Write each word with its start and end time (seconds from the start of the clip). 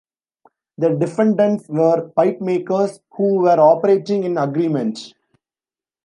The 0.79 0.95
defendants 0.95 1.69
were 1.69 2.09
pipemakers 2.17 3.01
who 3.11 3.35
were 3.41 3.59
operating 3.59 4.23
in 4.23 4.35
agreement. 4.39 5.13